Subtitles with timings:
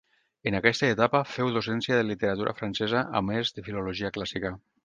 [0.51, 4.57] En aquesta etapa féu docència de literatura francesa a més de filologia clàssica.